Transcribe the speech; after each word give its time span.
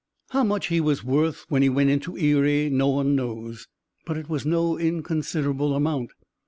How 0.31 0.43
much 0.43 0.69
he 0.69 0.81
was 0.81 1.03
worth 1.03 1.45
when 1.49 1.61
he 1.61 1.69
went 1.69 1.91
into 1.91 2.17
Erie 2.17 2.71
no 2.71 2.87
one 2.87 3.15
knows, 3.15 3.67
but 4.03 4.17
it 4.17 4.27
was 4.27 4.47
no 4.47 4.75
inconsiderable 4.75 5.75
amount. 5.75 6.09